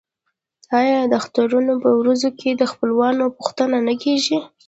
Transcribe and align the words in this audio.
آیا 0.79 0.99
د 1.09 1.13
اخترونو 1.21 1.73
په 1.83 1.89
ورځو 1.99 2.29
کې 2.39 2.49
د 2.55 2.63
خپلوانو 2.71 3.23
پوښتنه 3.37 3.77
نه 3.87 3.93
کیږي؟ 4.03 4.37